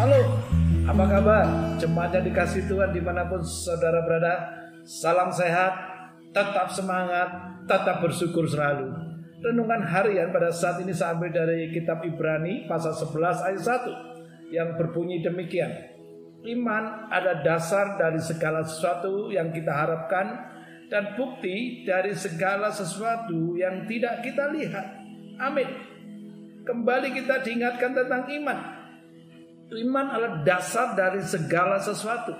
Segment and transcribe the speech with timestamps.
[0.00, 1.76] Apa kabar?
[1.76, 4.48] Jemaat yang dikasih Tuhan di mana pun saudara berada.
[4.80, 5.76] Salam sehat,
[6.32, 7.28] tetap semangat,
[7.68, 8.88] tetap bersyukur selalu.
[9.44, 13.60] Renungan harian pada saat ini saya ambil dari kitab Ibrani pasal 11 ayat
[14.48, 15.68] 1 yang berbunyi demikian.
[16.48, 20.48] Iman ada dasar dari segala sesuatu yang kita harapkan
[20.88, 24.96] dan bukti dari segala sesuatu yang tidak kita lihat.
[25.36, 25.68] Amin.
[26.64, 28.79] Kembali kita diingatkan tentang iman.
[29.70, 32.34] Iman adalah dasar dari segala sesuatu.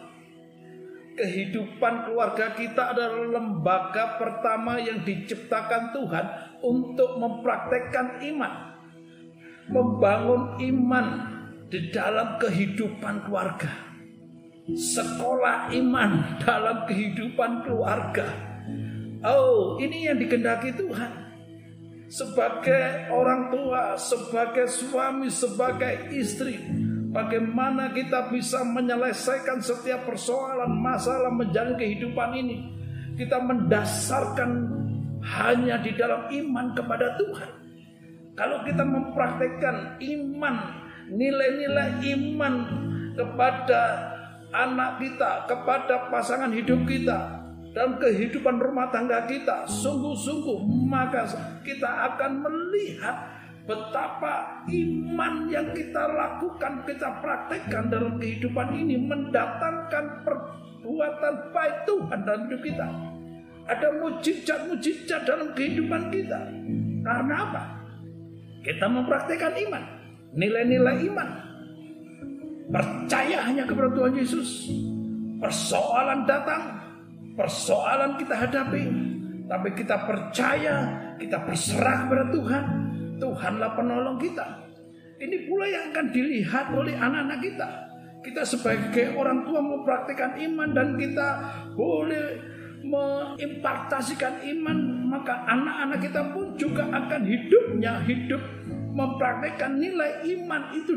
[1.15, 6.27] Kehidupan keluarga kita adalah lembaga pertama yang diciptakan Tuhan
[6.65, 8.53] untuk mempraktekkan iman.
[9.71, 11.07] Membangun iman
[11.71, 13.71] di dalam kehidupan keluarga.
[14.71, 18.27] Sekolah iman dalam kehidupan keluarga.
[19.23, 21.31] Oh, ini yang dikendaki Tuhan.
[22.11, 26.59] Sebagai orang tua, sebagai suami, sebagai istri,
[27.11, 32.57] Bagaimana kita bisa menyelesaikan setiap persoalan, masalah menjalani kehidupan ini.
[33.19, 34.51] Kita mendasarkan
[35.21, 37.51] hanya di dalam iman kepada Tuhan.
[38.39, 40.57] Kalau kita mempraktekkan iman,
[41.11, 42.55] nilai-nilai iman
[43.19, 43.83] kepada
[44.55, 47.43] anak kita, kepada pasangan hidup kita,
[47.75, 51.27] dalam kehidupan rumah tangga kita, sungguh-sungguh maka
[51.67, 61.35] kita akan melihat Betapa iman yang kita lakukan, kita praktekkan dalam kehidupan ini mendatangkan perbuatan
[61.53, 62.89] baik Tuhan dalam hidup kita.
[63.69, 66.41] Ada mujizat-mujizat dalam kehidupan kita.
[67.05, 67.63] Karena apa?
[68.65, 69.85] Kita mempraktekkan iman,
[70.35, 71.29] nilai-nilai iman.
[72.71, 74.49] Percaya hanya kepada Tuhan Yesus.
[75.41, 76.63] Persoalan datang,
[77.37, 78.85] persoalan kita hadapi,
[79.49, 80.77] tapi kita percaya,
[81.17, 82.65] kita berserah kepada Tuhan
[83.21, 84.67] Tuhanlah penolong kita.
[85.21, 87.69] Ini pula yang akan dilihat oleh anak-anak kita.
[88.25, 91.29] Kita sebagai orang tua mempraktikkan iman dan kita
[91.77, 92.41] boleh
[92.81, 94.77] mengimpartasikan iman
[95.13, 98.41] maka anak-anak kita pun juga akan hidupnya hidup
[98.97, 100.97] mempraktikkan nilai iman itu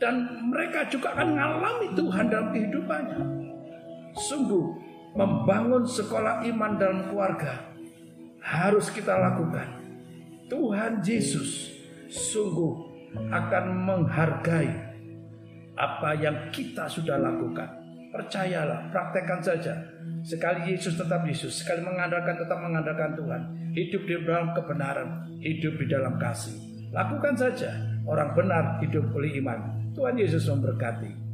[0.00, 3.20] dan mereka juga akan mengalami Tuhan dalam kehidupannya.
[4.16, 4.66] Sungguh
[5.18, 7.66] membangun sekolah iman dalam keluarga
[8.42, 9.77] harus kita lakukan.
[10.88, 11.68] Tuhan Yesus
[12.08, 12.72] sungguh
[13.28, 14.72] akan menghargai
[15.76, 17.68] apa yang kita sudah lakukan.
[18.08, 19.76] Percayalah, praktekkan saja.
[20.24, 23.42] Sekali Yesus tetap Yesus, sekali mengandalkan tetap mengandalkan Tuhan.
[23.76, 26.56] Hidup di dalam kebenaran, hidup di dalam kasih.
[26.88, 27.68] Lakukan saja.
[28.08, 29.92] Orang benar hidup oleh iman.
[29.92, 31.27] Tuhan Yesus memberkati.